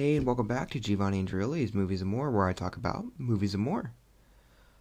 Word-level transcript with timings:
Hey, 0.00 0.16
and 0.16 0.24
welcome 0.24 0.46
back 0.46 0.70
to 0.70 0.80
Giovanni 0.80 1.18
and 1.18 1.28
Drilli's 1.28 1.74
Movies 1.74 2.00
and 2.00 2.10
More, 2.10 2.30
where 2.30 2.48
I 2.48 2.54
talk 2.54 2.74
about 2.78 3.04
movies 3.18 3.52
and 3.52 3.62
more. 3.62 3.92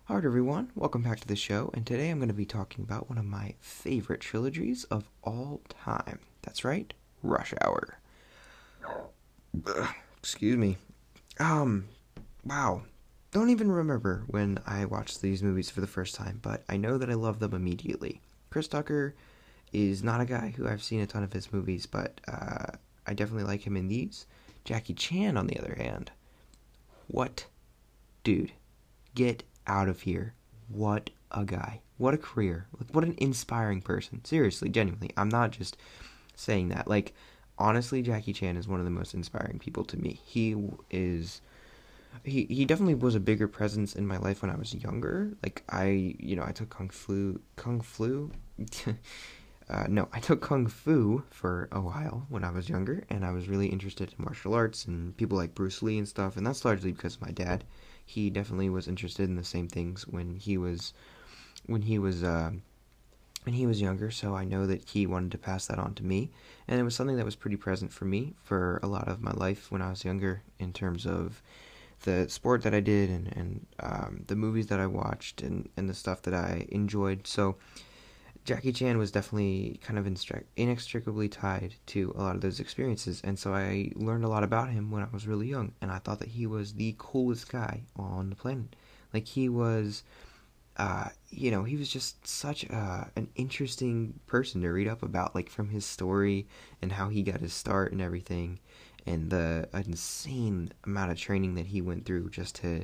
Alright, 0.10 0.24
everyone, 0.24 0.72
welcome 0.76 1.02
back 1.02 1.20
to 1.20 1.28
the 1.28 1.36
show, 1.36 1.70
and 1.74 1.86
today 1.86 2.10
I'm 2.10 2.20
going 2.20 2.30
to 2.30 2.34
be 2.34 2.46
talking 2.46 2.86
about 2.86 3.10
one 3.10 3.18
of 3.18 3.26
my 3.26 3.56
favorite 3.60 4.22
trilogies 4.22 4.86
of 4.86 5.10
all 5.22 5.60
time. 5.68 6.20
That's 6.44 6.64
right, 6.64 6.94
Rush 7.22 7.54
Hour. 7.60 8.00
Ugh, 9.68 9.90
excuse 10.20 10.56
me. 10.56 10.78
Um, 11.38 11.90
wow. 12.46 12.84
Don't 13.32 13.50
even 13.50 13.70
remember 13.70 14.24
when 14.28 14.60
I 14.66 14.86
watched 14.86 15.22
these 15.22 15.44
movies 15.44 15.70
for 15.70 15.82
the 15.82 15.86
first 15.86 16.16
time, 16.16 16.40
but 16.42 16.64
I 16.70 16.78
know 16.78 16.98
that 16.98 17.10
I 17.10 17.16
love 17.16 17.40
them 17.40 17.54
immediately. 17.54 18.22
Chris 18.52 18.70
Tucker 18.70 19.16
is 19.74 20.02
not 20.02 20.22
a 20.22 20.26
guy 20.26 20.54
who 20.56 20.66
I've 20.66 20.82
seen 20.82 21.02
a 21.02 21.08
ton 21.08 21.24
of 21.24 21.34
his 21.34 21.52
movies, 21.52 21.86
but 21.86 22.22
uh, 22.30 22.78
I 23.06 23.14
definitely 23.14 23.44
like 23.44 23.68
him 23.68 23.76
in 23.76 23.90
these. 23.90 24.26
Jackie 24.70 24.94
Chan, 24.94 25.36
on 25.36 25.48
the 25.48 25.58
other 25.58 25.74
hand, 25.80 26.12
what, 27.08 27.48
dude, 28.24 28.52
get 29.16 29.42
out 29.66 29.90
of 29.90 30.02
here. 30.02 30.36
What 30.68 31.10
a 31.32 31.44
guy. 31.44 31.82
What 31.98 32.14
a 32.14 32.20
career. 32.20 32.68
Like, 32.80 32.94
what 32.94 33.04
an 33.04 33.16
inspiring 33.18 33.82
person. 33.82 34.24
Seriously, 34.24 34.70
genuinely. 34.70 35.10
I'm 35.18 35.28
not 35.28 35.50
just 35.50 35.76
saying 36.36 36.70
that. 36.70 36.88
Like, 36.88 37.16
honestly, 37.58 38.04
Jackie 38.04 38.32
Chan 38.32 38.58
is 38.58 38.68
one 38.68 38.78
of 38.78 38.86
the 38.86 38.92
most 38.92 39.16
inspiring 39.16 39.58
people 39.58 39.84
to 39.86 39.98
me. 39.98 40.22
He 40.24 40.56
is. 40.92 41.42
He, 42.24 42.44
he 42.44 42.64
definitely 42.64 42.94
was 42.94 43.16
a 43.16 43.20
bigger 43.20 43.48
presence 43.48 43.96
in 43.96 44.06
my 44.06 44.18
life 44.18 44.44
when 44.44 44.52
I 44.52 44.56
was 44.56 44.76
younger. 44.76 45.32
Like 45.42 45.64
I, 45.70 46.16
you 46.20 46.36
know, 46.36 46.44
I 46.46 46.52
took 46.52 46.70
kung 46.70 46.90
fu, 46.90 47.40
kung 47.56 47.82
fu, 47.82 48.32
uh, 49.70 49.86
no, 49.88 50.08
I 50.12 50.20
took 50.20 50.42
kung 50.42 50.66
fu 50.66 51.24
for 51.30 51.70
a 51.72 51.80
while 51.80 52.26
when 52.30 52.44
I 52.44 52.50
was 52.50 52.70
younger, 52.70 53.04
and 53.10 53.24
I 53.24 53.32
was 53.32 53.48
really 53.48 53.68
interested 53.68 54.10
in 54.18 54.26
martial 54.26 54.56
arts 54.56 54.86
and 54.86 55.16
people 55.16 55.38
like 55.38 55.54
Bruce 55.54 55.84
Lee 55.84 56.00
and 56.00 56.08
stuff. 56.08 56.38
And 56.38 56.46
that's 56.46 56.66
largely 56.66 56.92
because 56.92 57.16
of 57.16 57.22
my 57.22 57.32
dad. 57.32 57.64
He 58.04 58.32
definitely 58.32 58.70
was 58.70 58.88
interested 58.88 59.30
in 59.30 59.36
the 59.36 59.44
same 59.44 59.68
things 59.68 60.08
when 60.08 60.38
he 60.38 60.58
was 60.58 60.94
when 61.68 61.84
he 61.84 62.00
was 62.00 62.24
uh, 62.24 62.52
when 63.44 63.54
he 63.54 63.68
was 63.68 63.80
younger. 63.80 64.10
So 64.10 64.36
I 64.36 64.44
know 64.44 64.66
that 64.66 64.90
he 64.90 65.06
wanted 65.06 65.32
to 65.34 65.38
pass 65.38 65.68
that 65.68 65.78
on 65.78 65.94
to 65.96 66.04
me, 66.04 66.32
and 66.68 66.80
it 66.80 66.84
was 66.84 66.96
something 66.96 67.18
that 67.18 67.26
was 67.26 67.36
pretty 67.36 67.58
present 67.58 67.94
for 67.94 68.06
me 68.06 68.34
for 68.44 68.80
a 68.82 68.88
lot 68.88 69.08
of 69.08 69.22
my 69.22 69.34
life 69.34 69.72
when 69.72 69.84
I 69.84 69.92
was 69.92 70.04
younger 70.04 70.42
in 70.58 70.74
terms 70.74 71.06
of 71.06 71.44
the 72.06 72.28
sport 72.28 72.64
that 72.64 72.74
I 72.74 72.80
did 72.80 73.12
and 73.12 73.28
and 73.38 73.68
um, 73.82 74.24
the 74.26 74.36
movies 74.36 74.66
that 74.68 74.80
I 74.80 74.88
watched 74.88 75.44
and 75.44 75.70
and 75.78 75.88
the 75.88 75.94
stuff 75.94 76.24
that 76.24 76.34
I 76.34 76.66
enjoyed. 76.70 77.28
So 77.28 77.58
Jackie 78.46 78.74
Chan 78.74 78.98
was 78.98 79.12
definitely 79.12 79.80
kind 79.84 80.00
of 80.00 80.08
inextricably 80.58 81.30
tied 81.30 81.76
to 81.88 82.14
a 82.18 82.22
lot 82.22 82.36
of 82.36 82.42
those 82.42 82.60
experiences, 82.60 83.22
and 83.24 83.38
so 83.38 83.54
I 83.54 83.92
learned 83.96 84.24
a 84.24 84.30
lot 84.30 84.44
about 84.44 84.70
him 84.70 84.90
when 84.90 85.04
I 85.04 85.08
was 85.12 85.28
really 85.28 85.48
young, 85.48 85.74
and 85.82 85.92
I 85.92 86.00
thought 86.00 86.20
that 86.20 86.30
he 86.30 86.48
was 86.48 86.74
the 86.74 86.96
coolest 86.98 87.52
guy 87.52 87.84
on 87.96 88.30
the 88.30 88.36
planet. 88.36 88.76
Like 89.14 89.28
he 89.28 89.50
was, 89.50 90.04
uh, 90.78 91.10
you 91.30 91.52
know, 91.52 91.64
he 91.64 91.76
was 91.76 91.90
just 91.90 92.26
such 92.26 92.64
a, 92.64 93.12
an 93.16 93.30
interesting 93.36 94.20
person 94.26 94.62
to 94.62 94.70
read 94.70 94.88
up 94.88 95.04
about, 95.04 95.36
like 95.36 95.50
from 95.50 95.70
his 95.70 95.86
story 95.86 96.48
and 96.82 96.92
how 96.92 97.10
he 97.10 97.22
got 97.22 97.42
his 97.42 97.54
start 97.54 97.92
and 97.92 98.02
everything, 98.02 98.60
and 99.06 99.30
the 99.30 99.70
insane 99.74 100.72
amount 100.86 101.12
of 101.12 101.18
training 101.18 101.56
that 101.56 101.68
he 101.68 101.82
went 101.82 102.06
through 102.06 102.30
just 102.30 102.56
to 102.56 102.84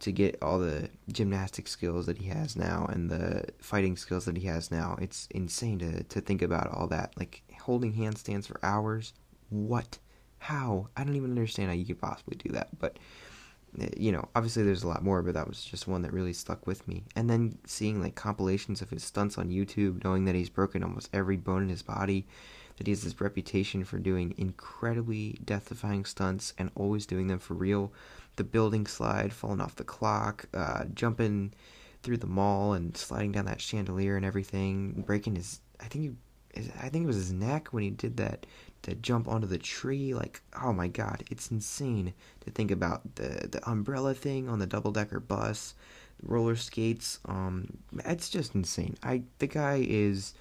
to 0.00 0.12
get 0.12 0.38
all 0.42 0.58
the 0.58 0.90
gymnastic 1.12 1.68
skills 1.68 2.06
that 2.06 2.18
he 2.18 2.28
has 2.28 2.56
now 2.56 2.86
and 2.90 3.10
the 3.10 3.44
fighting 3.58 3.96
skills 3.96 4.24
that 4.24 4.36
he 4.36 4.46
has 4.46 4.70
now. 4.70 4.96
It's 5.00 5.28
insane 5.30 5.78
to, 5.78 6.02
to 6.04 6.20
think 6.20 6.42
about 6.42 6.70
all 6.72 6.86
that. 6.88 7.14
Like 7.16 7.42
holding 7.60 7.94
handstands 7.94 8.46
for 8.46 8.60
hours. 8.62 9.12
What? 9.50 9.98
How? 10.38 10.88
I 10.96 11.04
don't 11.04 11.16
even 11.16 11.30
understand 11.30 11.68
how 11.68 11.74
you 11.74 11.86
could 11.86 12.00
possibly 12.00 12.36
do 12.36 12.50
that. 12.50 12.68
But, 12.78 12.98
eh, 13.80 13.88
you 13.96 14.12
know, 14.12 14.28
obviously 14.34 14.62
there's 14.62 14.82
a 14.82 14.88
lot 14.88 15.02
more, 15.02 15.22
but 15.22 15.34
that 15.34 15.48
was 15.48 15.64
just 15.64 15.88
one 15.88 16.02
that 16.02 16.12
really 16.12 16.34
stuck 16.34 16.66
with 16.66 16.86
me. 16.86 17.04
And 17.16 17.30
then 17.30 17.58
seeing 17.66 18.02
like 18.02 18.14
compilations 18.14 18.82
of 18.82 18.90
his 18.90 19.04
stunts 19.04 19.38
on 19.38 19.48
YouTube, 19.48 20.04
knowing 20.04 20.26
that 20.26 20.34
he's 20.34 20.50
broken 20.50 20.82
almost 20.82 21.08
every 21.12 21.36
bone 21.36 21.62
in 21.62 21.68
his 21.68 21.82
body, 21.82 22.26
that 22.76 22.86
he 22.86 22.92
has 22.92 23.02
this 23.02 23.20
reputation 23.20 23.84
for 23.84 23.98
doing 23.98 24.34
incredibly 24.36 25.38
death 25.44 25.68
defying 25.68 26.04
stunts 26.04 26.52
and 26.58 26.70
always 26.74 27.06
doing 27.06 27.28
them 27.28 27.38
for 27.38 27.54
real 27.54 27.92
the 28.36 28.44
building 28.44 28.86
slide, 28.86 29.32
falling 29.32 29.60
off 29.60 29.76
the 29.76 29.84
clock, 29.84 30.46
uh, 30.54 30.84
jumping 30.92 31.52
through 32.02 32.16
the 32.18 32.26
mall 32.26 32.72
and 32.72 32.96
sliding 32.96 33.32
down 33.32 33.46
that 33.46 33.60
chandelier 33.60 34.16
and 34.16 34.26
everything, 34.26 35.04
breaking 35.06 35.36
his 35.36 35.60
I 35.80 35.84
think 35.84 36.04
he, 36.54 36.60
I 36.80 36.88
think 36.88 37.04
it 37.04 37.06
was 37.06 37.16
his 37.16 37.32
neck 37.32 37.68
when 37.68 37.82
he 37.82 37.90
did 37.90 38.16
that 38.18 38.46
to 38.82 38.94
jump 38.94 39.26
onto 39.26 39.46
the 39.46 39.58
tree. 39.58 40.14
Like, 40.14 40.42
oh 40.62 40.72
my 40.72 40.88
god, 40.88 41.24
it's 41.30 41.50
insane 41.50 42.12
to 42.44 42.50
think 42.50 42.70
about 42.70 43.16
the 43.16 43.48
the 43.50 43.68
umbrella 43.68 44.14
thing 44.14 44.48
on 44.48 44.58
the 44.58 44.66
double 44.66 44.92
decker 44.92 45.20
bus, 45.20 45.74
roller 46.22 46.56
skates. 46.56 47.18
Um, 47.24 47.78
it's 48.04 48.28
just 48.28 48.54
insane. 48.54 48.96
I 49.02 49.22
the 49.38 49.46
guy 49.46 49.84
is 49.88 50.34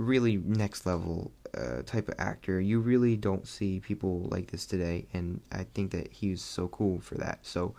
really 0.00 0.38
next 0.38 0.86
level 0.86 1.30
uh, 1.56 1.82
type 1.82 2.08
of 2.08 2.14
actor. 2.18 2.60
You 2.60 2.80
really 2.80 3.16
don't 3.16 3.46
see 3.46 3.80
people 3.80 4.28
like 4.30 4.50
this 4.50 4.66
today, 4.66 5.06
and 5.12 5.40
I 5.52 5.64
think 5.74 5.90
that 5.92 6.10
he's 6.10 6.42
so 6.42 6.68
cool 6.68 7.00
for 7.00 7.16
that. 7.16 7.40
So, 7.42 7.74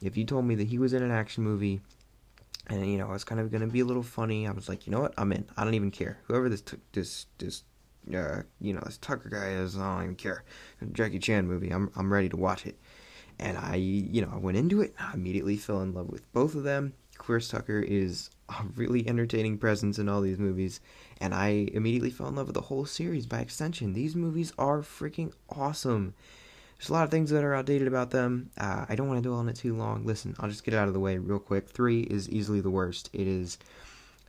if 0.00 0.16
you 0.16 0.24
told 0.24 0.44
me 0.44 0.54
that 0.56 0.66
he 0.68 0.78
was 0.78 0.92
in 0.92 1.02
an 1.02 1.10
action 1.10 1.42
movie, 1.42 1.80
and 2.68 2.90
you 2.90 2.98
know 2.98 3.12
it's 3.12 3.24
kind 3.24 3.40
of 3.40 3.50
gonna 3.50 3.66
be 3.66 3.80
a 3.80 3.84
little 3.84 4.02
funny, 4.02 4.46
I 4.46 4.52
was 4.52 4.68
like, 4.68 4.86
you 4.86 4.92
know 4.92 5.00
what, 5.00 5.14
I'm 5.16 5.32
in. 5.32 5.46
I 5.56 5.64
don't 5.64 5.74
even 5.74 5.90
care. 5.90 6.18
Whoever 6.24 6.48
this 6.48 6.60
t- 6.60 6.76
this 6.92 7.26
this 7.38 7.64
uh, 8.14 8.42
you 8.60 8.74
know 8.74 8.82
this 8.84 8.98
Tucker 8.98 9.30
guy 9.30 9.50
is, 9.50 9.76
I 9.76 9.94
don't 9.94 10.02
even 10.04 10.16
care. 10.16 10.44
Jackie 10.92 11.18
Chan 11.18 11.46
movie, 11.46 11.70
I'm 11.70 11.90
I'm 11.96 12.12
ready 12.12 12.28
to 12.28 12.36
watch 12.36 12.66
it. 12.66 12.78
And 13.38 13.56
I, 13.56 13.76
you 13.76 14.20
know, 14.20 14.30
I 14.32 14.36
went 14.36 14.58
into 14.58 14.82
it. 14.82 14.94
and 14.98 15.08
I 15.08 15.14
immediately 15.14 15.56
fell 15.56 15.80
in 15.80 15.94
love 15.94 16.08
with 16.08 16.30
both 16.32 16.54
of 16.54 16.64
them. 16.64 16.92
Chris 17.16 17.48
Tucker 17.48 17.80
is 17.80 18.30
a 18.60 18.66
really 18.76 19.06
entertaining 19.08 19.58
presence 19.58 19.98
in 19.98 20.08
all 20.08 20.20
these 20.20 20.38
movies, 20.38 20.80
and 21.20 21.34
I 21.34 21.68
immediately 21.72 22.10
fell 22.10 22.28
in 22.28 22.34
love 22.36 22.46
with 22.46 22.54
the 22.54 22.62
whole 22.62 22.86
series 22.86 23.26
by 23.26 23.40
extension. 23.40 23.92
These 23.92 24.16
movies 24.16 24.52
are 24.58 24.80
freaking 24.80 25.32
awesome. 25.50 26.14
There's 26.78 26.90
a 26.90 26.94
lot 26.94 27.04
of 27.04 27.10
things 27.12 27.30
that 27.30 27.44
are 27.44 27.54
outdated 27.54 27.86
about 27.86 28.10
them. 28.10 28.50
Uh, 28.58 28.86
I 28.88 28.96
don't 28.96 29.06
want 29.06 29.22
to 29.22 29.28
dwell 29.28 29.38
on 29.38 29.48
it 29.48 29.54
too 29.54 29.76
long. 29.76 30.04
Listen, 30.04 30.34
I'll 30.40 30.48
just 30.48 30.64
get 30.64 30.74
it 30.74 30.78
out 30.78 30.88
of 30.88 30.94
the 30.94 31.00
way 31.00 31.16
real 31.16 31.38
quick. 31.38 31.68
Three 31.68 32.00
is 32.00 32.28
easily 32.28 32.60
the 32.60 32.70
worst. 32.70 33.08
It 33.12 33.28
is. 33.28 33.58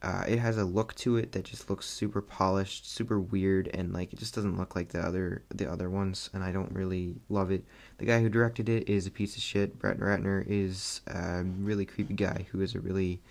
Uh, 0.04 0.24
it 0.28 0.38
has 0.38 0.58
a 0.58 0.66
look 0.66 0.94
to 0.96 1.16
it 1.16 1.32
that 1.32 1.46
just 1.46 1.70
looks 1.70 1.88
super 1.88 2.22
polished, 2.22 2.92
super 2.92 3.20
weird, 3.20 3.70
and 3.74 3.94
like 3.94 4.14
it 4.14 4.20
just 4.20 4.36
doesn't 4.36 4.58
look 4.58 4.76
like 4.76 4.90
the 4.90 5.00
other 5.00 5.44
the 5.50 5.72
other 5.72 5.90
ones, 5.90 6.30
and 6.34 6.44
I 6.44 6.52
don't 6.52 6.74
really 6.74 7.16
love 7.30 7.52
it. 7.52 7.64
The 7.98 8.06
guy 8.06 8.22
who 8.22 8.30
directed 8.30 8.68
it 8.68 8.88
is 8.88 9.08
a 9.08 9.12
piece 9.12 9.36
of 9.36 9.42
shit. 9.42 9.80
Brett 9.80 9.98
Ratner 9.98 10.46
is 10.46 11.02
a 11.08 11.44
really 11.44 11.86
creepy 11.86 12.14
guy 12.14 12.46
who 12.52 12.62
is 12.62 12.76
a 12.76 12.82
really 12.82 13.22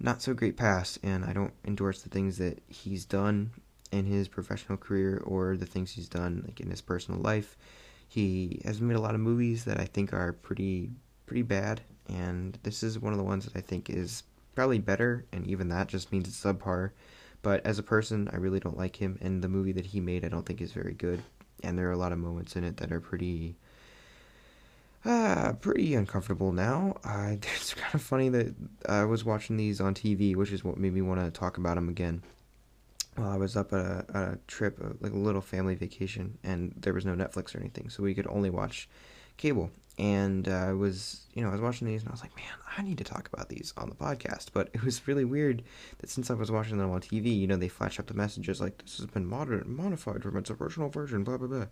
not 0.00 0.22
so 0.22 0.34
great 0.34 0.56
past, 0.56 0.98
and 1.02 1.24
I 1.24 1.32
don't 1.32 1.52
endorse 1.64 2.02
the 2.02 2.08
things 2.08 2.38
that 2.38 2.62
he's 2.68 3.04
done 3.04 3.50
in 3.90 4.04
his 4.04 4.28
professional 4.28 4.78
career 4.78 5.22
or 5.24 5.56
the 5.56 5.66
things 5.66 5.92
he's 5.92 6.08
done 6.08 6.42
like 6.46 6.60
in 6.60 6.70
his 6.70 6.80
personal 6.80 7.20
life. 7.20 7.56
He 8.08 8.60
has 8.64 8.80
made 8.80 8.96
a 8.96 9.00
lot 9.00 9.14
of 9.14 9.20
movies 9.20 9.64
that 9.64 9.80
I 9.80 9.84
think 9.84 10.12
are 10.12 10.32
pretty 10.32 10.90
pretty 11.26 11.42
bad, 11.42 11.82
and 12.08 12.58
this 12.62 12.82
is 12.82 12.98
one 12.98 13.12
of 13.12 13.18
the 13.18 13.24
ones 13.24 13.44
that 13.44 13.56
I 13.56 13.60
think 13.60 13.90
is 13.90 14.22
probably 14.54 14.78
better, 14.78 15.26
and 15.32 15.46
even 15.46 15.68
that 15.68 15.88
just 15.88 16.10
means 16.10 16.26
it's 16.26 16.42
subpar. 16.42 16.90
But 17.42 17.64
as 17.66 17.78
a 17.78 17.82
person, 17.82 18.28
I 18.32 18.36
really 18.36 18.60
don't 18.60 18.76
like 18.76 18.96
him, 18.96 19.18
and 19.20 19.42
the 19.42 19.48
movie 19.48 19.72
that 19.72 19.86
he 19.86 20.00
made 20.00 20.24
I 20.24 20.28
don't 20.28 20.46
think 20.46 20.60
is 20.60 20.72
very 20.72 20.94
good. 20.94 21.22
And 21.62 21.78
there 21.78 21.88
are 21.88 21.92
a 21.92 21.98
lot 21.98 22.12
of 22.12 22.18
moments 22.18 22.56
in 22.56 22.64
it 22.64 22.76
that 22.78 22.92
are 22.92 23.00
pretty 23.00 23.56
uh, 25.08 25.54
pretty 25.54 25.94
uncomfortable 25.94 26.52
now. 26.52 26.94
Uh, 27.02 27.30
it's 27.56 27.74
kind 27.74 27.94
of 27.94 28.02
funny 28.02 28.28
that 28.28 28.54
I 28.88 29.04
was 29.04 29.24
watching 29.24 29.56
these 29.56 29.80
on 29.80 29.94
TV, 29.94 30.36
which 30.36 30.52
is 30.52 30.62
what 30.62 30.76
made 30.76 30.92
me 30.92 31.02
want 31.02 31.20
to 31.20 31.30
talk 31.30 31.56
about 31.56 31.76
them 31.76 31.88
again. 31.88 32.22
Well, 33.16 33.30
I 33.30 33.36
was 33.36 33.56
up 33.56 33.72
at 33.72 33.80
a, 33.80 34.04
a 34.14 34.38
trip, 34.46 34.78
like 35.00 35.12
a 35.12 35.16
little 35.16 35.40
family 35.40 35.74
vacation, 35.74 36.38
and 36.44 36.72
there 36.76 36.92
was 36.92 37.04
no 37.04 37.14
Netflix 37.14 37.54
or 37.54 37.58
anything, 37.58 37.88
so 37.88 38.02
we 38.02 38.14
could 38.14 38.28
only 38.28 38.50
watch 38.50 38.88
cable 39.38 39.70
and 39.98 40.48
uh, 40.48 40.52
I 40.52 40.72
was, 40.72 41.26
you 41.34 41.42
know, 41.42 41.48
I 41.48 41.52
was 41.52 41.60
watching 41.60 41.88
these 41.88 42.02
and 42.02 42.08
I 42.08 42.12
was 42.12 42.22
like, 42.22 42.34
man, 42.36 42.52
I 42.76 42.82
need 42.82 42.98
to 42.98 43.04
talk 43.04 43.28
about 43.32 43.48
these 43.48 43.74
on 43.76 43.88
the 43.88 43.96
podcast. 43.96 44.46
But 44.52 44.70
it 44.72 44.84
was 44.84 45.08
really 45.08 45.24
weird 45.24 45.64
that 45.98 46.08
since 46.08 46.30
I 46.30 46.34
was 46.34 46.52
watching 46.52 46.78
them 46.78 46.90
on 46.90 47.00
TV, 47.00 47.36
you 47.36 47.48
know, 47.48 47.56
they 47.56 47.68
flash 47.68 47.98
up 47.98 48.06
the 48.06 48.14
messages 48.14 48.60
like 48.60 48.78
this 48.78 48.98
has 48.98 49.06
been 49.06 49.26
mod- 49.26 49.66
modified 49.66 50.22
from 50.22 50.36
its 50.36 50.52
original 50.52 50.88
version, 50.88 51.24
blah 51.24 51.36
blah 51.36 51.48
blah. 51.48 51.66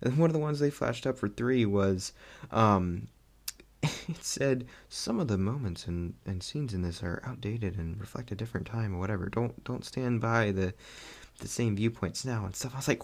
And 0.00 0.16
one 0.16 0.30
of 0.30 0.34
the 0.34 0.38
ones 0.38 0.60
they 0.60 0.70
flashed 0.70 1.08
up 1.08 1.18
for 1.18 1.28
three 1.28 1.66
was, 1.66 2.12
um, 2.52 3.08
it 3.82 4.22
said 4.22 4.66
some 4.88 5.18
of 5.18 5.26
the 5.26 5.38
moments 5.38 5.88
and, 5.88 6.14
and 6.24 6.40
scenes 6.40 6.74
in 6.74 6.82
this 6.82 7.02
are 7.02 7.20
outdated 7.26 7.76
and 7.78 7.98
reflect 7.98 8.30
a 8.30 8.36
different 8.36 8.68
time 8.68 8.94
or 8.94 9.00
whatever. 9.00 9.28
Don't 9.28 9.64
don't 9.64 9.84
stand 9.84 10.20
by 10.20 10.52
the 10.52 10.72
the 11.40 11.48
same 11.48 11.74
viewpoints 11.74 12.24
now 12.24 12.44
and 12.44 12.54
stuff. 12.54 12.74
I 12.74 12.76
was 12.76 12.86
like, 12.86 13.02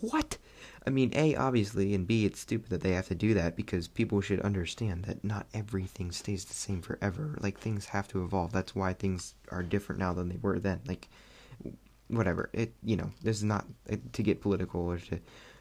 what? 0.00 0.38
I 0.86 0.90
mean, 0.90 1.12
A, 1.14 1.36
obviously, 1.36 1.94
and 1.94 2.06
B, 2.06 2.24
it's 2.24 2.40
stupid 2.40 2.70
that 2.70 2.80
they 2.80 2.92
have 2.92 3.08
to 3.08 3.14
do 3.14 3.34
that 3.34 3.56
because 3.56 3.88
people 3.88 4.20
should 4.20 4.40
understand 4.40 5.04
that 5.04 5.24
not 5.24 5.46
everything 5.54 6.10
stays 6.10 6.44
the 6.44 6.54
same 6.54 6.82
forever. 6.82 7.38
Like, 7.40 7.58
things 7.58 7.86
have 7.86 8.08
to 8.08 8.24
evolve. 8.24 8.52
That's 8.52 8.74
why 8.74 8.92
things 8.92 9.34
are 9.50 9.62
different 9.62 10.00
now 10.00 10.12
than 10.12 10.28
they 10.28 10.38
were 10.40 10.58
then. 10.58 10.80
Like, 10.86 11.08
whatever. 12.08 12.50
It, 12.52 12.72
you 12.82 12.96
know, 12.96 13.10
this 13.22 13.38
is 13.38 13.44
not 13.44 13.66
to 14.12 14.22
get 14.22 14.40
political 14.40 14.80
or 14.82 14.98
to 14.98 15.18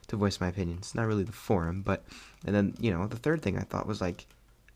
to 0.07 0.18
voice 0.18 0.42
my 0.42 0.48
opinion. 0.48 0.77
It's 0.80 0.95
not 0.95 1.07
really 1.07 1.24
the 1.24 1.31
forum, 1.31 1.81
but 1.81 2.03
and 2.45 2.56
then 2.56 2.75
you 2.80 2.92
know 2.92 3.07
the 3.07 3.18
third 3.18 3.42
thing 3.42 3.57
I 3.57 3.63
thought 3.63 3.88
was 3.88 4.01
like, 4.01 4.27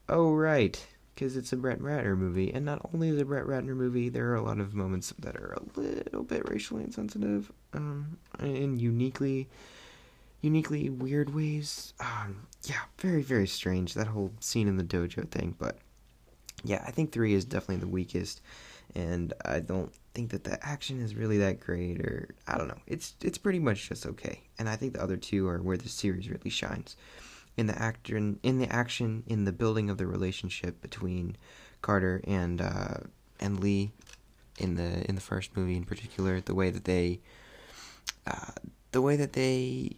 oh 0.10 0.34
right, 0.34 0.84
because 1.14 1.38
it's 1.38 1.54
a 1.54 1.58
Brett 1.58 1.80
Ratner 1.80 2.18
movie, 2.18 2.54
and 2.54 2.66
not 2.66 2.82
only 2.94 3.10
is 3.10 3.18
it 3.18 3.22
a 3.22 3.26
Brett 3.26 3.46
Ratner 3.46 3.76
movie, 3.76 4.10
there 4.10 4.30
are 4.32 4.36
a 4.36 4.42
lot 4.42 4.60
of 4.60 4.74
moments 4.74 5.14
that 5.20 5.36
are 5.36 5.54
a 5.58 5.80
little 5.80 6.24
bit 6.24 6.50
racially 6.50 6.84
insensitive, 6.84 7.52
um, 7.74 8.18
in 8.40 8.80
uniquely, 8.80 9.48
uniquely 10.46 10.90
weird 10.90 11.34
ways. 11.34 11.94
Um, 12.00 12.48
yeah, 12.64 12.82
very 13.00 13.24
very 13.24 13.48
strange 13.48 13.94
that 13.96 14.08
whole 14.08 14.32
scene 14.40 14.68
in 14.68 14.78
the 14.78 14.84
dojo 14.84 15.30
thing, 15.30 15.56
but 15.58 15.78
yeah, 16.64 16.84
I 16.88 16.92
think 16.92 17.12
three 17.12 17.34
is 17.34 17.46
definitely 17.46 17.78
the 17.78 17.88
weakest, 17.88 18.42
and 18.96 19.34
I 19.44 19.60
don't 19.60 19.94
think 20.14 20.32
that 20.32 20.44
the 20.44 20.64
action 20.66 21.02
is 21.02 21.16
really 21.16 21.40
that 21.40 21.60
great, 21.60 22.00
or 22.00 22.30
I 22.48 22.58
don't 22.58 22.68
know. 22.68 22.80
It's 22.88 23.16
it's 23.22 23.38
pretty 23.38 23.60
much 23.60 23.90
just 23.90 24.06
okay, 24.06 24.42
and 24.58 24.70
I 24.70 24.76
think 24.76 24.94
the 24.94 25.04
other 25.04 25.18
two 25.18 25.48
are 25.48 25.62
where 25.62 25.78
the 25.78 25.90
series 25.90 26.30
really 26.30 26.50
shines 26.50 26.96
in 27.58 27.68
the 27.68 27.82
action, 27.82 28.40
in 28.44 28.60
the 28.60 28.72
action, 28.72 29.24
in 29.28 29.46
the 29.46 29.52
building 29.52 29.90
of 29.90 29.98
the 29.98 30.08
relationship 30.08 30.82
between 30.82 31.36
Carter 31.82 32.22
and 32.26 32.62
uh, 32.62 32.98
and 33.40 33.60
Lee 33.60 33.92
in 34.60 34.76
the 34.76 35.08
in 35.10 35.16
the 35.16 35.22
first 35.22 35.56
movie 35.58 35.76
in 35.76 35.86
particular, 35.86 36.40
the 36.42 36.56
way 36.56 36.70
that 36.70 36.86
they 36.86 37.20
uh, 38.28 38.52
the 38.92 39.02
way 39.02 39.16
that 39.16 39.34
they 39.34 39.98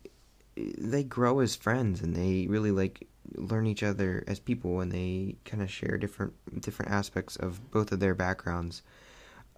they 0.78 1.04
grow 1.04 1.40
as 1.40 1.56
friends 1.56 2.02
and 2.02 2.16
they 2.16 2.48
really 2.48 2.72
like 2.72 3.08
learn 3.36 3.68
each 3.68 3.84
other 3.84 4.24
as 4.28 4.40
people 4.40 4.80
and 4.80 4.92
they 4.92 5.36
kind 5.46 5.62
of 5.62 5.70
share 5.70 5.98
different 5.98 6.34
different 6.62 6.92
aspects 6.92 7.36
of 7.36 7.72
both 7.72 7.92
of 7.92 8.00
their 8.00 8.16
backgrounds 8.16 8.82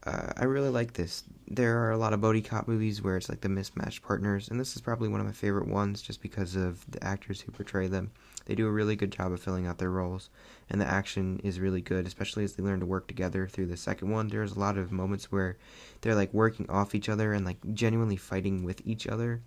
uh, 0.05 0.31
I 0.37 0.45
really 0.45 0.69
like 0.69 0.93
this. 0.93 1.23
There 1.47 1.79
are 1.79 1.91
a 1.91 1.97
lot 1.97 2.13
of 2.13 2.21
buddy 2.21 2.41
cop 2.41 2.67
movies 2.67 3.01
where 3.01 3.17
it's 3.17 3.27
like 3.27 3.41
the 3.41 3.49
mismatched 3.49 4.01
partners, 4.01 4.47
and 4.47 4.59
this 4.59 4.75
is 4.75 4.81
probably 4.81 5.09
one 5.09 5.19
of 5.19 5.25
my 5.25 5.33
favorite 5.33 5.67
ones 5.67 6.01
just 6.01 6.21
because 6.21 6.55
of 6.55 6.89
the 6.89 7.03
actors 7.03 7.41
who 7.41 7.51
portray 7.51 7.87
them. 7.87 8.11
They 8.45 8.55
do 8.55 8.67
a 8.67 8.71
really 8.71 8.95
good 8.95 9.11
job 9.11 9.31
of 9.33 9.41
filling 9.41 9.67
out 9.67 9.77
their 9.77 9.89
roles, 9.89 10.29
and 10.69 10.79
the 10.79 10.87
action 10.87 11.41
is 11.43 11.59
really 11.59 11.81
good, 11.81 12.07
especially 12.07 12.45
as 12.45 12.53
they 12.53 12.63
learn 12.63 12.79
to 12.79 12.85
work 12.85 13.07
together 13.07 13.47
through 13.47 13.65
the 13.65 13.77
second 13.77 14.09
one. 14.09 14.29
There's 14.29 14.53
a 14.53 14.59
lot 14.59 14.77
of 14.77 14.91
moments 14.91 15.31
where 15.31 15.57
they're 16.01 16.15
like 16.15 16.33
working 16.33 16.69
off 16.69 16.95
each 16.95 17.09
other 17.09 17.33
and 17.33 17.45
like 17.45 17.57
genuinely 17.73 18.17
fighting 18.17 18.63
with 18.63 18.81
each 18.85 19.05
other, 19.05 19.41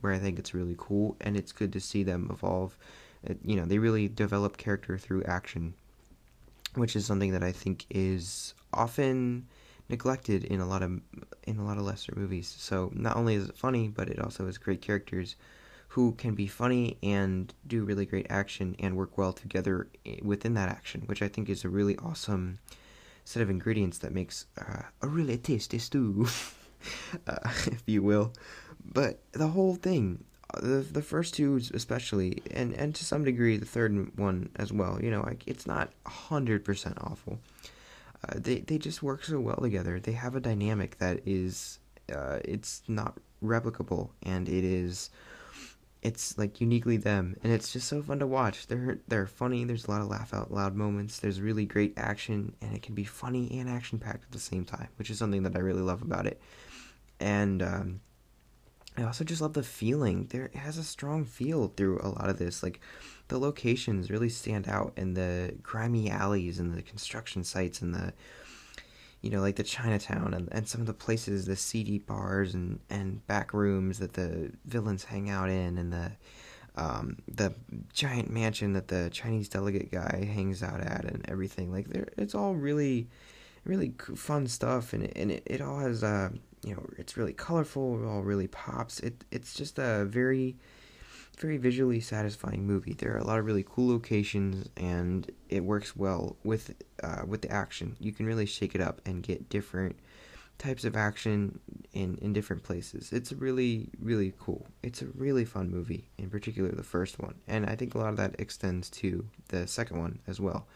where 0.00 0.12
I 0.12 0.18
think 0.18 0.38
it's 0.38 0.54
really 0.54 0.74
cool, 0.78 1.16
and 1.20 1.36
it's 1.36 1.52
good 1.52 1.72
to 1.72 1.80
see 1.80 2.02
them 2.02 2.28
evolve. 2.30 2.76
It, 3.24 3.38
you 3.44 3.56
know, 3.56 3.64
they 3.64 3.78
really 3.78 4.08
develop 4.08 4.56
character 4.56 4.98
through 4.98 5.24
action, 5.24 5.74
which 6.74 6.96
is 6.96 7.06
something 7.06 7.32
that 7.32 7.42
I 7.42 7.52
think 7.52 7.86
is 7.90 8.54
often 8.72 9.46
neglected 9.88 10.44
in 10.44 10.60
a 10.60 10.66
lot 10.66 10.82
of 10.82 11.00
in 11.44 11.58
a 11.58 11.64
lot 11.64 11.76
of 11.78 11.84
lesser 11.84 12.14
movies. 12.16 12.54
So 12.58 12.90
not 12.94 13.16
only 13.16 13.34
is 13.34 13.48
it 13.48 13.56
funny, 13.56 13.88
but 13.88 14.08
it 14.08 14.18
also 14.18 14.46
has 14.46 14.58
great 14.58 14.80
characters 14.80 15.36
who 15.88 16.12
can 16.12 16.34
be 16.34 16.46
funny 16.46 16.96
and 17.02 17.52
do 17.66 17.84
really 17.84 18.06
great 18.06 18.26
action 18.30 18.74
and 18.78 18.96
work 18.96 19.18
well 19.18 19.32
together 19.32 19.88
within 20.22 20.54
that 20.54 20.70
action, 20.70 21.02
which 21.04 21.20
I 21.20 21.28
think 21.28 21.50
is 21.50 21.64
a 21.64 21.68
really 21.68 21.98
awesome 21.98 22.58
set 23.26 23.42
of 23.42 23.50
ingredients 23.50 23.98
that 23.98 24.12
makes 24.12 24.46
uh, 24.58 24.82
a 25.02 25.06
really 25.06 25.36
tasty 25.36 25.78
stew, 25.78 26.26
uh, 27.26 27.36
if 27.66 27.82
you 27.86 28.02
will. 28.02 28.32
But 28.84 29.20
the 29.32 29.48
whole 29.48 29.74
thing, 29.74 30.24
the 30.54 30.86
the 30.90 31.02
first 31.02 31.34
two 31.34 31.60
especially, 31.74 32.42
and 32.50 32.74
and 32.74 32.94
to 32.94 33.04
some 33.04 33.24
degree 33.24 33.56
the 33.56 33.66
third 33.66 34.16
one 34.18 34.50
as 34.56 34.72
well. 34.72 34.98
You 35.02 35.10
know, 35.10 35.22
like 35.22 35.44
it's 35.46 35.66
not 35.66 35.90
hundred 36.06 36.64
percent 36.64 36.98
awful 37.00 37.38
uh, 38.28 38.34
they 38.36 38.60
they 38.60 38.78
just 38.78 39.02
work 39.02 39.24
so 39.24 39.40
well 39.40 39.56
together. 39.56 39.98
They 39.98 40.12
have 40.12 40.36
a 40.36 40.40
dynamic 40.40 40.98
that 40.98 41.20
is 41.26 41.78
uh, 42.14 42.38
it's 42.44 42.82
not 42.88 43.18
replicable, 43.42 44.10
and 44.22 44.48
it 44.48 44.64
is 44.64 45.10
it's 46.02 46.36
like 46.38 46.60
uniquely 46.60 46.96
them, 46.96 47.36
and 47.42 47.52
it's 47.52 47.72
just 47.72 47.88
so 47.88 48.02
fun 48.02 48.20
to 48.20 48.26
watch. 48.26 48.66
They're 48.68 48.98
they're 49.08 49.26
funny. 49.26 49.64
There's 49.64 49.86
a 49.86 49.90
lot 49.90 50.02
of 50.02 50.08
laugh 50.08 50.32
out 50.32 50.52
loud 50.52 50.74
moments. 50.76 51.18
There's 51.18 51.40
really 51.40 51.64
great 51.64 51.94
action, 51.96 52.54
and 52.60 52.74
it 52.74 52.82
can 52.82 52.94
be 52.94 53.04
funny 53.04 53.58
and 53.58 53.68
action 53.68 53.98
packed 53.98 54.24
at 54.24 54.32
the 54.32 54.38
same 54.38 54.64
time, 54.64 54.88
which 54.96 55.10
is 55.10 55.18
something 55.18 55.42
that 55.42 55.56
I 55.56 55.60
really 55.60 55.82
love 55.82 56.02
about 56.02 56.26
it. 56.26 56.40
And 57.18 57.62
um, 57.62 58.00
I 58.96 59.04
also 59.04 59.24
just 59.24 59.40
love 59.40 59.54
the 59.54 59.62
feeling. 59.62 60.26
There 60.30 60.46
it 60.46 60.56
has 60.56 60.76
a 60.76 60.84
strong 60.84 61.24
feel 61.24 61.68
through 61.68 62.00
a 62.02 62.08
lot 62.08 62.28
of 62.28 62.38
this. 62.38 62.62
Like 62.62 62.80
the 63.28 63.38
locations 63.38 64.10
really 64.10 64.28
stand 64.28 64.68
out 64.68 64.92
and 64.96 65.16
the 65.16 65.54
grimy 65.62 66.10
alleys 66.10 66.58
and 66.58 66.74
the 66.74 66.82
construction 66.82 67.42
sites 67.44 67.80
and 67.80 67.94
the 67.94 68.12
you 69.22 69.30
know 69.30 69.40
like 69.40 69.56
the 69.56 69.62
chinatown 69.62 70.34
and, 70.34 70.48
and 70.52 70.68
some 70.68 70.82
of 70.82 70.86
the 70.86 70.92
places 70.92 71.46
the 71.46 71.56
seedy 71.56 71.98
bars 71.98 72.52
and, 72.54 72.80
and 72.90 73.26
back 73.26 73.54
rooms 73.54 74.00
that 74.00 74.12
the 74.12 74.52
villains 74.66 75.04
hang 75.04 75.30
out 75.30 75.48
in 75.48 75.78
and 75.78 75.92
the 75.92 76.12
um, 76.74 77.18
the 77.28 77.54
giant 77.92 78.30
mansion 78.30 78.72
that 78.74 78.88
the 78.88 79.08
chinese 79.10 79.48
delegate 79.48 79.90
guy 79.90 80.28
hangs 80.34 80.62
out 80.62 80.80
at 80.80 81.04
and 81.04 81.24
everything 81.28 81.72
like 81.72 81.88
there 81.88 82.08
it's 82.18 82.34
all 82.34 82.54
really 82.54 83.08
really 83.64 83.94
fun 84.16 84.46
stuff 84.46 84.92
and 84.92 85.04
it, 85.04 85.12
and 85.16 85.30
it, 85.30 85.42
it 85.46 85.60
all 85.62 85.78
has 85.78 86.02
uh 86.02 86.28
you 86.64 86.74
know 86.74 86.86
it's 86.96 87.16
really 87.16 87.32
colorful 87.32 88.02
it 88.02 88.06
all 88.06 88.22
really 88.22 88.46
pops 88.46 89.00
it 89.00 89.24
it's 89.30 89.54
just 89.54 89.78
a 89.78 90.04
very 90.04 90.56
very 91.38 91.56
visually 91.56 92.00
satisfying 92.00 92.66
movie. 92.66 92.94
There 92.94 93.14
are 93.14 93.18
a 93.18 93.24
lot 93.24 93.38
of 93.38 93.46
really 93.46 93.64
cool 93.68 93.88
locations, 93.88 94.68
and 94.76 95.30
it 95.48 95.64
works 95.64 95.96
well 95.96 96.36
with 96.44 96.74
uh, 97.02 97.22
with 97.26 97.42
the 97.42 97.50
action. 97.50 97.96
You 97.98 98.12
can 98.12 98.26
really 98.26 98.46
shake 98.46 98.74
it 98.74 98.80
up 98.80 99.00
and 99.06 99.22
get 99.22 99.48
different 99.48 99.96
types 100.58 100.84
of 100.84 100.96
action 100.96 101.58
in 101.92 102.18
in 102.18 102.32
different 102.32 102.62
places. 102.62 103.12
It's 103.12 103.32
really 103.32 103.88
really 104.00 104.32
cool. 104.38 104.66
It's 104.82 105.02
a 105.02 105.06
really 105.06 105.44
fun 105.44 105.70
movie, 105.70 106.08
in 106.18 106.30
particular 106.30 106.70
the 106.70 106.82
first 106.82 107.18
one, 107.18 107.34
and 107.46 107.66
I 107.66 107.76
think 107.76 107.94
a 107.94 107.98
lot 107.98 108.10
of 108.10 108.16
that 108.16 108.36
extends 108.38 108.90
to 108.90 109.26
the 109.48 109.66
second 109.66 109.98
one 109.98 110.18
as 110.26 110.40
well. 110.40 110.66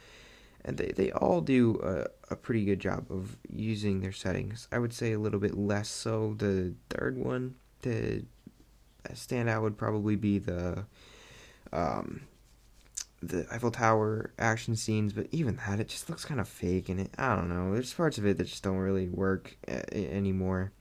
And 0.67 0.77
they, 0.77 0.89
they 0.89 1.13
all 1.13 1.41
do 1.41 1.81
a, 1.83 2.33
a 2.33 2.37
pretty 2.37 2.65
good 2.65 2.81
job 2.81 3.07
of 3.09 3.37
using 3.49 4.01
their 4.01 4.13
settings. 4.13 4.67
I 4.73 4.79
would 4.81 4.93
say 4.93 5.13
a 5.13 5.19
little 5.19 5.41
bit 5.41 5.57
less 5.57 5.89
so 5.89 6.35
the 6.37 6.75
third 6.91 7.17
one. 7.17 7.55
The 7.83 8.25
standout 9.13 9.63
would 9.63 9.79
probably 9.79 10.17
be 10.17 10.39
the 10.41 10.85
um, 11.73 12.23
the 13.23 13.47
Eiffel 13.51 13.71
Tower 13.71 14.33
action 14.39 14.77
scenes, 14.77 15.13
but 15.13 15.29
even 15.31 15.57
that, 15.67 15.81
it 15.81 15.89
just 15.89 16.11
looks 16.11 16.25
kind 16.25 16.41
of 16.41 16.49
fake, 16.49 16.89
and 16.89 17.01
it, 17.01 17.11
I 17.17 17.35
don't 17.35 17.49
know. 17.49 17.73
There's 17.73 17.95
parts 17.95 18.19
of 18.19 18.27
it 18.27 18.37
that 18.39 18.47
just 18.47 18.63
don't 18.63 18.77
really 18.77 19.09
work 19.09 19.57
a- 19.69 20.13
anymore. 20.13 20.73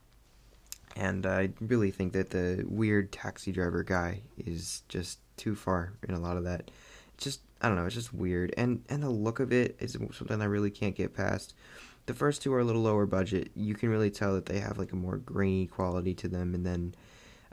And 0.95 1.25
I 1.25 1.49
really 1.59 1.91
think 1.91 2.13
that 2.13 2.29
the 2.29 2.65
weird 2.67 3.11
taxi 3.11 3.51
driver 3.51 3.83
guy 3.83 4.21
is 4.37 4.83
just 4.87 5.19
too 5.37 5.53
far 5.53 5.93
in 6.07 6.15
a 6.15 6.19
lot 6.19 6.37
of 6.37 6.45
that. 6.45 6.71
Just 7.17 7.41
I 7.61 7.67
don't 7.67 7.77
know. 7.77 7.85
It's 7.85 7.95
just 7.95 8.13
weird, 8.13 8.53
and 8.57 8.83
and 8.89 9.01
the 9.01 9.09
look 9.09 9.39
of 9.39 9.51
it 9.51 9.77
is 9.79 9.93
something 9.93 10.41
I 10.41 10.45
really 10.45 10.71
can't 10.71 10.95
get 10.95 11.13
past. 11.13 11.53
The 12.05 12.13
first 12.13 12.41
two 12.41 12.53
are 12.53 12.59
a 12.59 12.63
little 12.63 12.83
lower 12.83 13.05
budget. 13.05 13.49
You 13.55 13.73
can 13.73 13.89
really 13.89 14.11
tell 14.11 14.33
that 14.35 14.45
they 14.45 14.59
have 14.59 14.77
like 14.77 14.91
a 14.91 14.95
more 14.95 15.17
grainy 15.17 15.65
quality 15.65 16.13
to 16.15 16.27
them, 16.27 16.53
and 16.53 16.65
then 16.65 16.95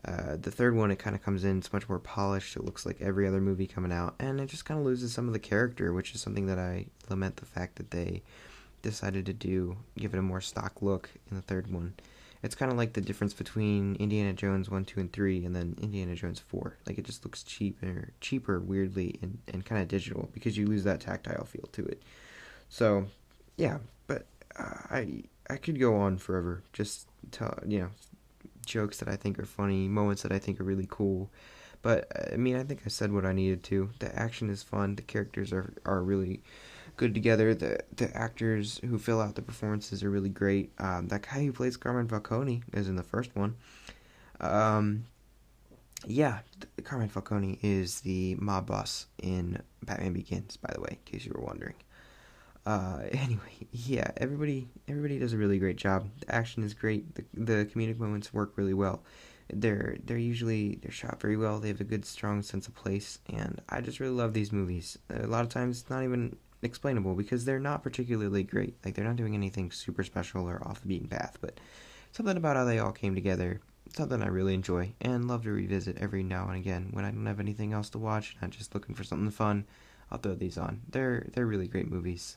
uh, 0.04 0.37
the 0.37 0.50
third 0.50 0.75
one, 0.75 0.90
it 0.90 0.99
kind 0.99 1.14
of 1.14 1.23
comes 1.23 1.44
in, 1.44 1.59
it's 1.59 1.73
much 1.73 1.88
more 1.88 2.00
polished. 2.00 2.56
It 2.56 2.64
looks 2.64 2.85
like 2.85 3.00
every 3.00 3.26
other 3.26 3.40
movie 3.40 3.66
coming 3.66 3.92
out, 3.92 4.16
and 4.18 4.40
it 4.40 4.47
just 4.47 4.64
kind 4.64 4.78
of 4.78 4.85
loses 4.85 5.12
some 5.12 5.28
of 5.28 5.32
the 5.32 5.38
character, 5.38 5.92
which 5.92 6.14
is 6.14 6.21
something 6.21 6.47
that 6.47 6.59
I 6.59 6.87
lament 7.09 7.37
the 7.37 7.47
fact 7.47 7.76
that 7.76 7.92
they 7.92 8.23
decided 8.82 9.26
to 9.26 9.32
do, 9.32 9.76
give 9.97 10.12
it 10.12 10.18
a 10.18 10.23
more 10.23 10.40
stock 10.40 10.82
look 10.82 11.11
in 11.30 11.37
the 11.37 11.42
third 11.42 11.73
one. 11.73 11.94
It's 12.42 12.54
kind 12.56 12.72
of 12.72 12.78
like 12.78 12.94
the 12.94 13.00
difference 13.00 13.32
between 13.34 13.94
Indiana 13.96 14.32
Jones 14.32 14.68
1, 14.68 14.84
2, 14.84 15.00
and 15.00 15.12
3, 15.12 15.44
and 15.44 15.54
then 15.54 15.76
Indiana 15.80 16.16
Jones 16.16 16.40
4. 16.40 16.76
Like, 16.87 16.99
it 16.99 17.04
just 17.04 17.25
looks 17.25 17.44
cheaper, 17.44 18.11
cheaper 18.20 18.58
weirdly, 18.58 19.18
and, 19.22 19.38
and 19.46 19.64
kind 19.64 19.80
of 19.80 19.88
digital, 19.88 20.28
because 20.32 20.56
you 20.56 20.66
lose 20.66 20.82
that 20.84 21.00
tactile 21.00 21.44
feel 21.44 21.68
to 21.72 21.84
it. 21.84 22.02
So, 22.68 23.06
yeah, 23.56 23.78
but 24.06 24.26
uh, 24.58 24.78
I 24.90 25.22
I 25.49 25.56
could 25.56 25.78
go 25.78 25.96
on 25.96 26.18
forever, 26.18 26.62
just 26.72 27.08
tell, 27.30 27.58
you 27.66 27.80
know, 27.80 27.88
jokes 28.64 28.99
that 28.99 29.08
I 29.08 29.16
think 29.16 29.38
are 29.38 29.46
funny, 29.46 29.88
moments 29.88 30.22
that 30.22 30.32
I 30.32 30.38
think 30.38 30.61
are 30.61 30.64
really 30.64 30.87
cool. 30.88 31.30
But 31.82 32.11
I 32.32 32.37
mean, 32.37 32.56
I 32.56 32.62
think 32.62 32.82
I 32.87 32.88
said 32.88 33.12
what 33.12 33.26
I 33.26 33.32
needed 33.32 33.62
to. 33.64 33.90
The 33.99 34.16
action 34.18 34.50
is 34.50 34.62
fun. 34.62 34.94
The 34.96 35.02
characters 35.02 35.52
are 35.52 35.75
are 35.84 36.02
really 36.02 36.42
good 36.96 37.14
together. 37.14 37.54
The 37.54 37.80
the 37.96 38.14
actors 38.16 38.80
who 38.84 38.99
fill 38.99 39.20
out 39.20 39.34
the 39.34 39.42
performances 39.42 40.02
are 40.02 40.11
really 40.11 40.28
great. 40.28 40.72
Um, 40.78 41.08
that 41.08 41.22
guy 41.22 41.44
who 41.44 41.52
plays 41.52 41.76
Carmen 41.76 42.08
Falcone 42.08 42.62
is 42.72 42.88
in 42.88 42.96
the 42.96 43.02
first 43.02 43.34
one. 43.34 43.56
Um, 44.40 45.04
yeah, 46.06 46.40
Carmen 46.84 47.08
Falcone 47.08 47.58
is 47.62 48.00
the 48.00 48.34
mob 48.37 48.66
boss 48.66 49.06
in 49.22 49.62
Batman 49.82 50.12
Begins. 50.12 50.56
By 50.56 50.72
the 50.75 50.80
way, 50.80 50.99
in 51.04 51.12
case 51.12 51.25
you 51.25 51.32
were 51.34 51.44
wondering. 51.44 51.75
Uh, 52.64 53.00
anyway, 53.12 53.66
yeah, 53.72 54.11
everybody 54.16 54.68
everybody 54.88 55.18
does 55.18 55.32
a 55.32 55.37
really 55.37 55.58
great 55.58 55.76
job. 55.76 56.08
The 56.20 56.34
action 56.34 56.62
is 56.62 56.75
great. 56.75 57.14
The 57.14 57.25
the 57.34 57.66
comedic 57.66 57.99
moments 57.99 58.32
work 58.32 58.52
really 58.56 58.75
well. 58.75 59.02
They're 59.52 59.96
they're 60.04 60.18
usually 60.18 60.76
they're 60.76 60.90
shot 60.92 61.20
very 61.20 61.37
well. 61.37 61.58
They 61.58 61.68
have 61.68 61.80
a 61.80 61.84
good 61.84 62.04
strong 62.04 62.42
sense 62.42 62.66
of 62.66 62.75
place, 62.75 63.18
and 63.32 63.61
I 63.68 63.80
just 63.80 64.00
really 64.00 64.14
love 64.14 64.32
these 64.32 64.52
movies. 64.52 64.99
A 65.11 65.26
lot 65.26 65.42
of 65.42 65.50
times 65.50 65.84
not 65.90 66.04
even 66.04 66.37
explainable 66.62 67.14
because 67.14 67.45
they're 67.45 67.59
not 67.59 67.83
particularly 67.83 68.42
great. 68.42 68.76
Like 68.85 68.95
they're 68.95 69.04
not 69.04 69.16
doing 69.16 69.35
anything 69.35 69.71
super 69.71 70.04
special 70.04 70.49
or 70.49 70.66
off 70.66 70.81
the 70.81 70.88
beaten 70.88 71.09
path, 71.09 71.38
but 71.40 71.59
something 72.12 72.37
about 72.37 72.57
how 72.57 72.64
they 72.64 72.78
all 72.78 72.92
came 72.92 73.14
together 73.14 73.61
something 73.95 74.23
I 74.23 74.28
really 74.28 74.54
enjoy 74.54 74.92
and 75.00 75.28
love 75.28 75.42
to 75.45 75.50
revisit 75.50 75.99
every 75.99 76.23
now 76.23 76.49
and 76.49 76.57
again 76.57 76.88
when 76.92 77.04
I 77.04 77.11
don't 77.11 77.26
have 77.26 77.40
anything 77.40 77.73
else 77.73 77.90
to 77.90 77.99
watch 77.99 78.35
and 78.35 78.45
I'm 78.45 78.50
just 78.50 78.75
looking 78.75 78.95
for 78.95 79.04
something 79.04 79.31
fun. 79.31 79.66
I'll 80.11 80.19
throw 80.19 80.35
these 80.35 80.59
on. 80.59 80.83
They're 80.90 81.26
they're 81.33 81.47
really 81.47 81.69
great 81.69 81.90
movies. 81.90 82.37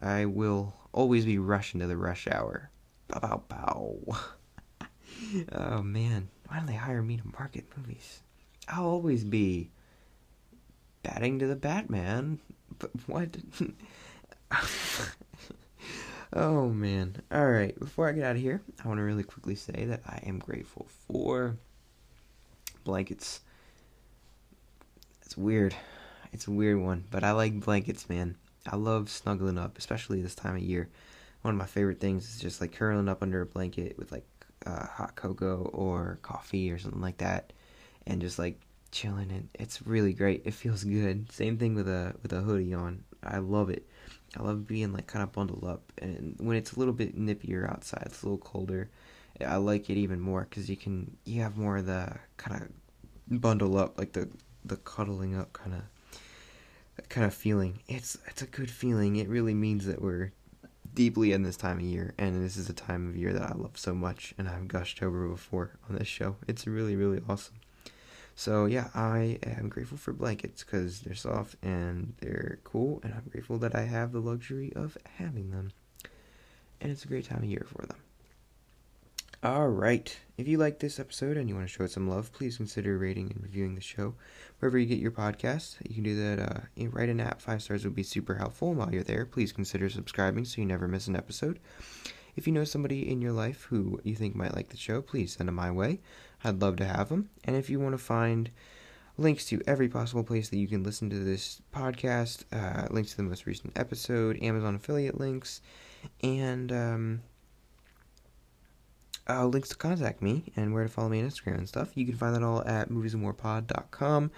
I 0.00 0.26
will 0.26 0.74
always 0.92 1.24
be 1.24 1.38
rushing 1.38 1.80
to 1.80 1.86
the 1.86 1.96
rush 1.96 2.28
hour. 2.28 2.70
Bow 3.08 3.20
bow 3.20 3.42
bow. 3.48 4.16
oh 5.52 5.82
man, 5.82 6.28
why 6.46 6.56
don't 6.56 6.66
they 6.66 6.74
hire 6.74 7.02
me 7.02 7.16
to 7.16 7.28
market 7.38 7.64
movies? 7.76 8.20
I'll 8.68 8.86
always 8.86 9.24
be 9.24 9.70
batting 11.02 11.38
to 11.38 11.46
the 11.46 11.56
Batman. 11.56 12.40
But 12.78 12.90
what? 13.06 13.36
oh 16.32 16.68
man. 16.68 17.22
Alright, 17.32 17.78
before 17.78 18.08
I 18.08 18.12
get 18.12 18.24
out 18.24 18.36
of 18.36 18.42
here, 18.42 18.62
I 18.82 18.88
want 18.88 18.98
to 18.98 19.04
really 19.04 19.24
quickly 19.24 19.54
say 19.54 19.84
that 19.86 20.02
I 20.06 20.20
am 20.26 20.38
grateful 20.38 20.86
for 21.06 21.56
blankets. 22.84 23.40
It's 25.22 25.36
weird. 25.36 25.74
It's 26.32 26.46
a 26.46 26.50
weird 26.50 26.78
one, 26.78 27.04
but 27.10 27.24
I 27.24 27.32
like 27.32 27.60
blankets, 27.60 28.08
man. 28.08 28.36
I 28.66 28.76
love 28.76 29.10
snuggling 29.10 29.58
up, 29.58 29.78
especially 29.78 30.20
this 30.20 30.34
time 30.34 30.56
of 30.56 30.62
year. 30.62 30.88
One 31.42 31.54
of 31.54 31.58
my 31.58 31.66
favorite 31.66 32.00
things 32.00 32.28
is 32.28 32.40
just 32.40 32.60
like 32.60 32.72
curling 32.72 33.08
up 33.08 33.22
under 33.22 33.40
a 33.40 33.46
blanket 33.46 33.98
with 33.98 34.12
like 34.12 34.26
uh, 34.66 34.86
hot 34.86 35.14
cocoa 35.14 35.70
or 35.72 36.18
coffee 36.22 36.70
or 36.70 36.78
something 36.78 37.00
like 37.00 37.18
that, 37.18 37.52
and 38.06 38.20
just 38.20 38.38
like 38.38 38.60
chilling. 38.90 39.30
And 39.30 39.48
it's 39.54 39.86
really 39.86 40.12
great. 40.12 40.42
It 40.44 40.54
feels 40.54 40.84
good. 40.84 41.30
Same 41.32 41.58
thing 41.58 41.74
with 41.74 41.88
a 41.88 42.14
with 42.22 42.32
a 42.32 42.40
hoodie 42.40 42.74
on. 42.74 43.04
I 43.22 43.38
love 43.38 43.70
it. 43.70 43.86
I 44.36 44.42
love 44.42 44.66
being 44.66 44.92
like 44.92 45.06
kind 45.06 45.22
of 45.22 45.32
bundled 45.32 45.64
up, 45.64 45.92
and 45.98 46.36
when 46.38 46.56
it's 46.56 46.72
a 46.72 46.78
little 46.78 46.94
bit 46.94 47.18
nippier 47.18 47.68
outside, 47.70 48.02
it's 48.06 48.22
a 48.22 48.26
little 48.26 48.38
colder. 48.38 48.90
I 49.44 49.56
like 49.56 49.88
it 49.88 49.96
even 49.96 50.20
more 50.20 50.46
because 50.48 50.68
you 50.68 50.76
can 50.76 51.16
you 51.24 51.42
have 51.42 51.56
more 51.56 51.78
of 51.78 51.86
the 51.86 52.14
kind 52.36 52.62
of 52.62 53.40
bundle 53.40 53.78
up, 53.78 53.98
like 53.98 54.12
the 54.12 54.28
the 54.64 54.76
cuddling 54.76 55.34
up 55.36 55.52
kind 55.52 55.74
of 55.74 57.08
kind 57.08 57.26
of 57.26 57.34
feeling. 57.34 57.80
It's 57.88 58.18
it's 58.26 58.42
a 58.42 58.46
good 58.46 58.70
feeling. 58.70 59.16
It 59.16 59.28
really 59.28 59.54
means 59.54 59.86
that 59.86 60.02
we're 60.02 60.32
deeply 60.94 61.32
in 61.32 61.42
this 61.42 61.56
time 61.56 61.78
of 61.78 61.84
year, 61.84 62.14
and 62.18 62.44
this 62.44 62.56
is 62.56 62.68
a 62.68 62.74
time 62.74 63.08
of 63.08 63.16
year 63.16 63.32
that 63.32 63.42
I 63.42 63.54
love 63.54 63.78
so 63.78 63.94
much, 63.94 64.34
and 64.36 64.48
I've 64.48 64.68
gushed 64.68 65.02
over 65.02 65.28
before 65.28 65.78
on 65.88 65.96
this 65.96 66.08
show. 66.08 66.36
It's 66.46 66.66
really 66.66 66.96
really 66.96 67.20
awesome. 67.28 67.56
So 68.38 68.66
yeah, 68.66 68.86
I 68.94 69.40
am 69.42 69.68
grateful 69.68 69.98
for 69.98 70.12
blankets 70.12 70.62
because 70.62 71.00
they're 71.00 71.16
soft 71.16 71.56
and 71.60 72.14
they're 72.20 72.60
cool, 72.62 73.00
and 73.02 73.12
I'm 73.12 73.28
grateful 73.32 73.58
that 73.58 73.74
I 73.74 73.80
have 73.80 74.12
the 74.12 74.20
luxury 74.20 74.72
of 74.76 74.96
having 75.16 75.50
them. 75.50 75.72
And 76.80 76.92
it's 76.92 77.04
a 77.04 77.08
great 77.08 77.24
time 77.24 77.38
of 77.38 77.46
year 77.46 77.66
for 77.66 77.84
them. 77.84 77.96
All 79.42 79.66
right. 79.66 80.16
If 80.36 80.46
you 80.46 80.56
like 80.56 80.78
this 80.78 81.00
episode 81.00 81.36
and 81.36 81.48
you 81.48 81.56
want 81.56 81.66
to 81.66 81.72
show 81.72 81.82
it 81.82 81.90
some 81.90 82.08
love, 82.08 82.32
please 82.32 82.58
consider 82.58 82.96
rating 82.96 83.32
and 83.32 83.42
reviewing 83.42 83.74
the 83.74 83.80
show 83.80 84.14
wherever 84.60 84.78
you 84.78 84.86
get 84.86 85.00
your 85.00 85.10
podcasts. 85.10 85.74
You 85.88 85.96
can 85.96 86.04
do 86.04 86.14
that 86.22 86.38
uh, 86.38 86.86
right 86.90 87.08
in 87.08 87.18
app. 87.18 87.40
Five 87.40 87.60
stars 87.60 87.82
would 87.82 87.96
be 87.96 88.04
super 88.04 88.36
helpful. 88.36 88.68
And 88.68 88.78
while 88.78 88.92
you're 88.92 89.02
there, 89.02 89.26
please 89.26 89.50
consider 89.50 89.90
subscribing 89.90 90.44
so 90.44 90.60
you 90.60 90.66
never 90.66 90.86
miss 90.86 91.08
an 91.08 91.16
episode. 91.16 91.58
If 92.36 92.46
you 92.46 92.52
know 92.52 92.62
somebody 92.62 93.10
in 93.10 93.20
your 93.20 93.32
life 93.32 93.64
who 93.64 94.00
you 94.04 94.14
think 94.14 94.36
might 94.36 94.54
like 94.54 94.68
the 94.68 94.76
show, 94.76 95.02
please 95.02 95.32
send 95.32 95.48
them 95.48 95.56
my 95.56 95.72
way. 95.72 95.98
I'd 96.44 96.60
love 96.60 96.76
to 96.76 96.84
have 96.84 97.08
them. 97.08 97.30
And 97.44 97.56
if 97.56 97.68
you 97.68 97.80
want 97.80 97.94
to 97.94 97.98
find 97.98 98.50
links 99.16 99.44
to 99.46 99.60
every 99.66 99.88
possible 99.88 100.22
place 100.22 100.48
that 100.48 100.58
you 100.58 100.68
can 100.68 100.82
listen 100.82 101.10
to 101.10 101.18
this 101.18 101.60
podcast, 101.74 102.44
uh, 102.52 102.86
links 102.92 103.10
to 103.10 103.16
the 103.18 103.22
most 103.24 103.46
recent 103.46 103.76
episode, 103.76 104.40
Amazon 104.42 104.76
affiliate 104.76 105.18
links, 105.18 105.60
and 106.22 106.70
um, 106.72 107.22
uh, 109.28 109.46
links 109.46 109.68
to 109.70 109.76
contact 109.76 110.22
me 110.22 110.52
and 110.56 110.72
where 110.72 110.84
to 110.84 110.88
follow 110.88 111.08
me 111.08 111.20
on 111.20 111.28
Instagram 111.28 111.58
and 111.58 111.68
stuff. 111.68 111.96
You 111.96 112.06
can 112.06 112.16
find 112.16 112.34
that 112.34 112.42
all 112.42 112.64
at 112.64 112.88
moviesandmorepod.com. 112.88 114.30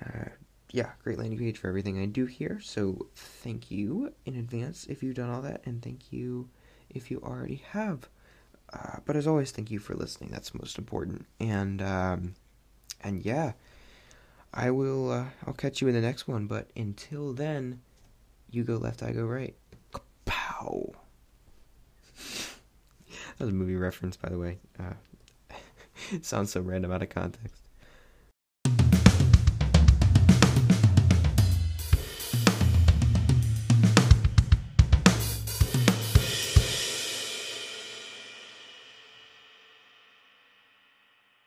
Uh, 0.00 0.24
yeah, 0.70 0.90
great 1.02 1.18
landing 1.18 1.38
page 1.38 1.58
for 1.58 1.68
everything 1.68 2.00
I 2.00 2.06
do 2.06 2.24
here. 2.24 2.58
So 2.62 3.06
thank 3.14 3.70
you 3.70 4.12
in 4.24 4.36
advance 4.36 4.86
if 4.88 5.02
you've 5.02 5.16
done 5.16 5.30
all 5.30 5.42
that, 5.42 5.62
and 5.66 5.82
thank 5.82 6.12
you 6.12 6.48
if 6.90 7.10
you 7.10 7.20
already 7.22 7.62
have. 7.70 8.08
Uh, 8.72 8.98
but 9.04 9.16
as 9.16 9.26
always, 9.26 9.50
thank 9.50 9.70
you 9.70 9.78
for 9.78 9.94
listening. 9.94 10.30
That's 10.30 10.54
most 10.54 10.78
important. 10.78 11.26
And 11.38 11.82
um, 11.82 12.34
and 13.02 13.24
yeah, 13.24 13.52
I 14.54 14.70
will. 14.70 15.10
Uh, 15.10 15.24
I'll 15.46 15.54
catch 15.54 15.80
you 15.80 15.88
in 15.88 15.94
the 15.94 16.00
next 16.00 16.26
one. 16.26 16.46
But 16.46 16.70
until 16.76 17.32
then, 17.32 17.80
you 18.50 18.64
go 18.64 18.76
left, 18.76 19.02
I 19.02 19.12
go 19.12 19.24
right. 19.24 19.54
Pow. 20.24 20.92
That 23.38 23.46
was 23.46 23.54
a 23.54 23.56
movie 23.56 23.76
reference, 23.76 24.16
by 24.16 24.28
the 24.28 24.38
way. 24.38 24.58
Uh, 24.78 24.92
sounds 26.22 26.52
so 26.52 26.60
random 26.60 26.92
out 26.92 27.02
of 27.02 27.08
context. 27.08 27.61